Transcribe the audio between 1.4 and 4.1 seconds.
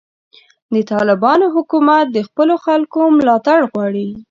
حکومت د خپلو خلکو ملاتړ غواړي.